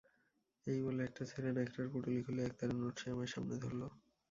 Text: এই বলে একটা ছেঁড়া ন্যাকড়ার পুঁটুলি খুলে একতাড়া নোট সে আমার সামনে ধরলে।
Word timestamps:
এই 0.67 0.79
বলে 0.85 1.01
একটা 1.03 1.23
ছেঁড়া 1.29 1.51
ন্যাকড়ার 1.51 1.87
পুঁটুলি 1.91 2.21
খুলে 2.25 2.41
একতাড়া 2.43 2.73
নোট 2.75 2.95
সে 3.01 3.07
আমার 3.15 3.29
সামনে 3.33 3.55
ধরলে। 3.63 3.87